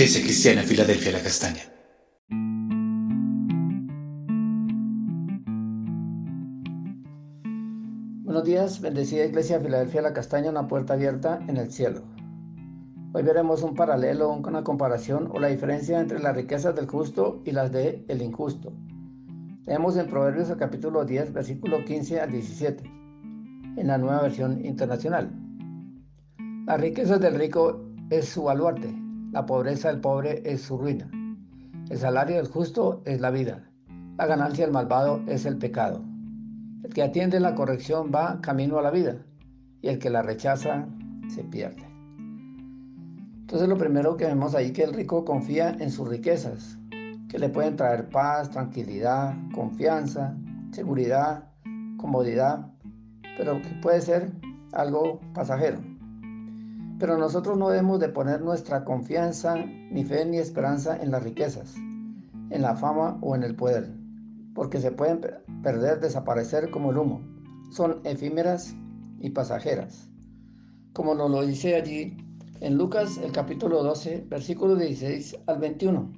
[0.00, 1.60] Iglesia Cristiana Filadelfia La Castaña.
[8.24, 12.00] Buenos días, bendecida Iglesia Filadelfia La Castaña, una puerta abierta en el cielo.
[13.12, 17.50] Hoy veremos un paralelo, una comparación o la diferencia entre las riquezas del justo y
[17.50, 18.72] las del el injusto.
[19.66, 22.84] Leemos en Proverbios el capítulo 10, versículo 15 al 17,
[23.76, 25.30] en la nueva versión internacional.
[26.64, 28.94] Las riquezas del rico es su baluarte,
[29.32, 31.10] la pobreza del pobre es su ruina.
[31.88, 33.70] El salario del justo es la vida,
[34.16, 36.04] la ganancia del malvado es el pecado.
[36.82, 39.16] El que atiende la corrección va camino a la vida
[39.82, 40.86] y el que la rechaza
[41.28, 41.86] se pierde.
[43.40, 46.78] Entonces lo primero que vemos ahí que el rico confía en sus riquezas,
[47.28, 50.36] que le pueden traer paz, tranquilidad, confianza,
[50.70, 51.44] seguridad,
[51.96, 52.70] comodidad,
[53.36, 54.32] pero que puede ser
[54.72, 55.89] algo pasajero.
[57.00, 61.74] Pero nosotros no debemos de poner nuestra confianza, ni fe, ni esperanza en las riquezas,
[62.50, 63.90] en la fama o en el poder,
[64.54, 65.22] porque se pueden
[65.62, 67.22] perder, desaparecer como el humo.
[67.70, 68.76] Son efímeras
[69.18, 70.10] y pasajeras.
[70.92, 72.18] Como nos lo dice allí
[72.60, 76.12] en Lucas el capítulo 12, versículo 16 al 21.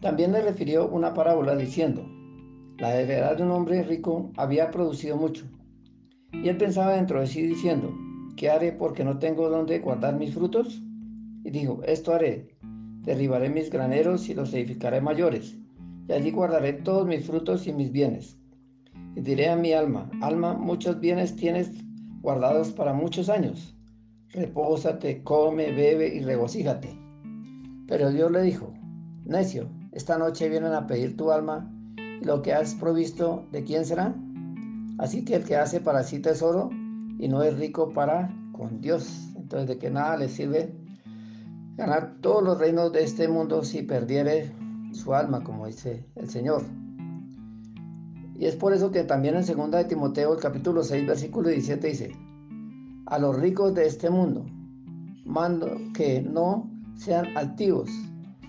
[0.00, 2.04] También le refirió una parábola diciendo,
[2.78, 5.44] la heredad de un hombre rico había producido mucho.
[6.32, 7.94] Y él pensaba dentro de sí diciendo,
[8.36, 10.82] ¿qué haré porque no tengo donde guardar mis frutos?
[11.44, 12.56] Y dijo, esto haré,
[13.02, 15.56] derribaré mis graneros y los edificaré mayores,
[16.08, 18.36] y allí guardaré todos mis frutos y mis bienes.
[19.16, 21.72] Y diré a mi alma, alma, muchos bienes tienes
[22.20, 23.74] guardados para muchos años
[24.32, 26.96] repósate, come, bebe y regocíjate.
[27.86, 28.72] Pero Dios le dijo,
[29.24, 31.70] necio, esta noche vienen a pedir tu alma
[32.20, 34.14] y lo que has provisto, ¿de quién será?
[34.98, 36.70] Así que el que hace para sí tesoro
[37.20, 39.34] y no es rico para con Dios.
[39.36, 40.74] Entonces de que nada le sirve
[41.76, 44.52] ganar todos los reinos de este mundo si perdiere
[44.92, 46.62] su alma, como dice el Señor.
[48.36, 51.86] Y es por eso que también en 2 de Timoteo, el capítulo 6, versículo 17
[51.86, 52.12] dice,
[53.06, 54.46] a los ricos de este mundo.
[55.26, 57.90] Mando que no sean altivos,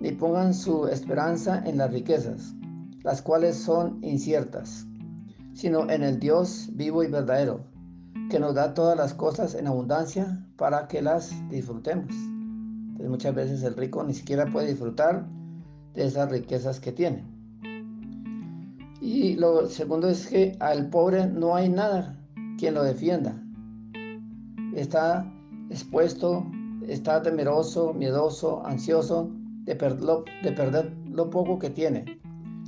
[0.00, 2.54] ni pongan su esperanza en las riquezas,
[3.02, 4.86] las cuales son inciertas,
[5.52, 7.73] sino en el Dios vivo y verdadero,
[8.30, 12.10] que nos da todas las cosas en abundancia para que las disfrutemos.
[12.10, 15.26] Entonces muchas veces el rico ni siquiera puede disfrutar
[15.94, 17.24] de esas riquezas que tiene.
[19.00, 22.18] Y lo segundo es que al pobre no hay nada
[22.58, 23.40] quien lo defienda
[24.76, 25.30] está
[25.70, 26.44] expuesto,
[26.86, 29.30] está temeroso, miedoso, ansioso
[29.64, 32.20] de, de perder lo poco que tiene,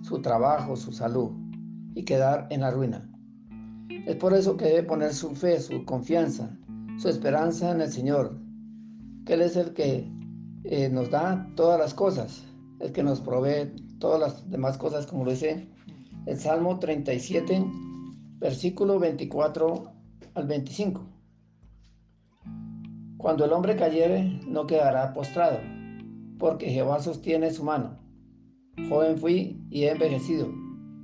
[0.03, 1.31] su trabajo, su salud,
[1.95, 3.09] y quedar en la ruina.
[3.89, 6.57] Es por eso que debe poner su fe, su confianza,
[6.99, 8.39] su esperanza en el Señor,
[9.25, 10.11] que Él es el que
[10.65, 12.45] eh, nos da todas las cosas,
[12.81, 15.69] el que nos provee todas las demás cosas, como lo dice
[16.27, 17.65] el Salmo 37,
[18.39, 19.93] versículo 24
[20.35, 21.07] al 25.
[23.17, 25.59] Cuando el hombre cayere, no quedará postrado,
[26.39, 27.99] porque Jehová sostiene su mano.
[28.89, 30.49] Joven fui y he envejecido,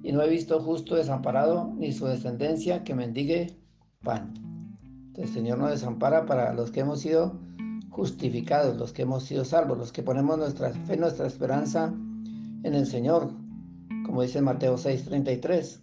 [0.02, 3.58] y no he visto justo desamparado, ni su descendencia que mendigue
[4.02, 4.34] pan.
[5.16, 7.38] el Señor nos desampara para los que hemos sido
[7.90, 11.92] justificados, los que hemos sido salvos, los que ponemos nuestra fe, nuestra esperanza
[12.62, 13.30] en el Señor,
[14.06, 15.80] como dice Mateo 6:33.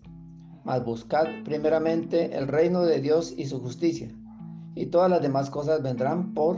[0.65, 4.11] Mas buscad primeramente el reino de Dios y su justicia
[4.75, 6.57] y todas las demás cosas vendrán por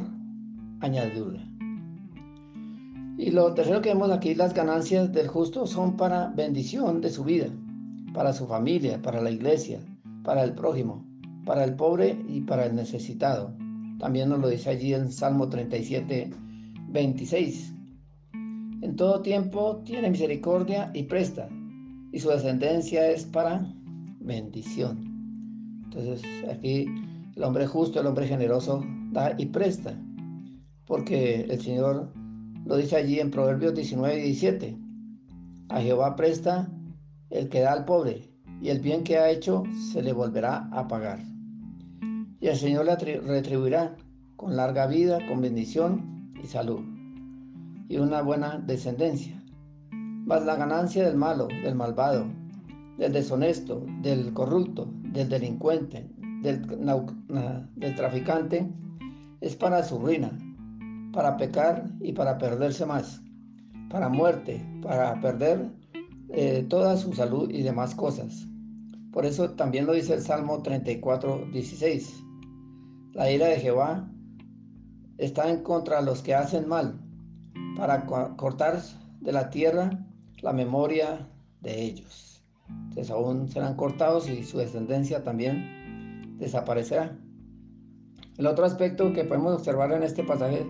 [0.79, 1.50] añadidura.
[3.21, 7.23] Y lo tercero que vemos aquí, las ganancias del justo son para bendición de su
[7.23, 7.49] vida,
[8.15, 9.79] para su familia, para la iglesia,
[10.23, 11.05] para el prójimo,
[11.45, 13.53] para el pobre y para el necesitado.
[13.99, 16.31] También nos lo dice allí en Salmo 37,
[16.89, 17.75] 26.
[18.81, 21.47] En todo tiempo tiene misericordia y presta,
[22.11, 23.71] y su descendencia es para
[24.19, 25.83] bendición.
[25.83, 26.87] Entonces aquí
[27.35, 29.95] el hombre justo, el hombre generoso, da y presta.
[30.87, 32.11] Porque el Señor
[32.65, 34.77] lo dice allí en Proverbios 19 y 17.
[35.69, 36.69] A Jehová presta
[37.29, 38.29] el que da al pobre,
[38.61, 41.19] y el bien que ha hecho se le volverá a pagar.
[42.39, 43.95] Y el Señor le retribuirá
[44.35, 46.81] con larga vida, con bendición y salud,
[47.87, 49.41] y una buena descendencia.
[49.91, 52.25] Mas la ganancia del malo, del malvado,
[52.97, 56.09] del deshonesto, del corrupto, del delincuente,
[56.41, 58.67] del, traficante
[59.41, 60.31] es para su ruina,
[61.11, 63.21] para pecar y para perderse más,
[63.89, 65.69] para muerte, para perder
[66.29, 68.47] eh, toda su salud y demás cosas.
[69.11, 72.23] Por eso también lo dice el Salmo 34, 16.
[73.13, 74.09] La ira de Jehová
[75.17, 76.99] está en contra de los que hacen mal,
[77.75, 78.05] para
[78.37, 78.81] cortar
[79.19, 79.89] de la tierra
[80.41, 81.27] la memoria
[81.61, 82.43] de ellos.
[82.67, 87.17] Entonces aún serán cortados y su descendencia también desaparecerá.
[88.37, 90.65] El otro aspecto que podemos observar en este pasaje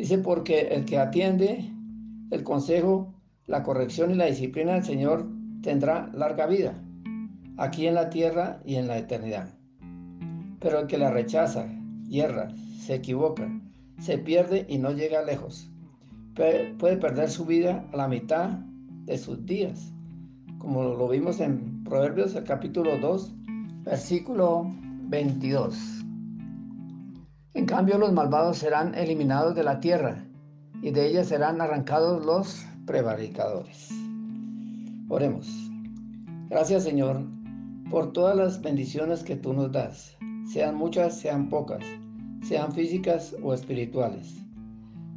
[0.00, 1.70] dice porque el que atiende
[2.30, 3.12] el consejo,
[3.46, 5.28] la corrección y la disciplina del Señor
[5.62, 6.82] tendrá larga vida,
[7.58, 9.50] aquí en la tierra y en la eternidad.
[10.58, 11.66] Pero el que la rechaza,
[12.08, 12.48] hierra,
[12.78, 13.46] se equivoca,
[13.98, 15.70] se pierde y no llega lejos.
[16.34, 18.52] Puede perder su vida a la mitad
[19.04, 19.92] de sus días,
[20.56, 23.34] como lo vimos en Proverbios el capítulo 2,
[23.84, 24.64] versículo
[25.08, 26.06] 22.
[27.52, 30.24] En cambio, los malvados serán eliminados de la tierra
[30.82, 33.90] y de ella serán arrancados los prevaricadores.
[35.08, 35.48] Oremos.
[36.48, 37.22] Gracias Señor
[37.90, 40.16] por todas las bendiciones que tú nos das,
[40.52, 41.84] sean muchas, sean pocas,
[42.42, 44.36] sean físicas o espirituales.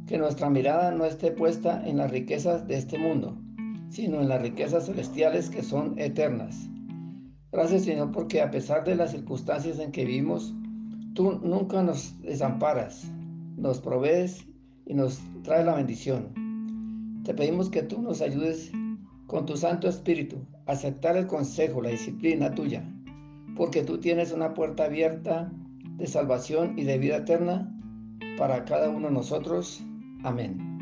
[0.08, 3.38] Que nuestra mirada no esté puesta en las riquezas de este mundo,
[3.90, 6.68] sino en las riquezas celestiales que son eternas.
[7.52, 10.52] Gracias Señor porque a pesar de las circunstancias en que vivimos,
[11.14, 13.10] tú nunca nos desamparas,
[13.56, 14.46] nos provees
[14.86, 17.22] y nos traes la bendición.
[17.24, 18.72] Te pedimos que tú nos ayudes
[19.26, 22.84] con tu Santo Espíritu a aceptar el consejo, la disciplina tuya,
[23.56, 25.50] porque tú tienes una puerta abierta
[25.96, 27.70] de salvación y de vida eterna
[28.36, 29.82] para cada uno de nosotros.
[30.24, 30.74] Amén.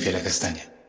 [0.00, 0.79] Cristiana Filadelfia La Castaña.